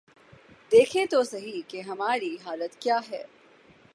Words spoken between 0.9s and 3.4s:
تو سہی کہ ہماری حالت کیا ہے۔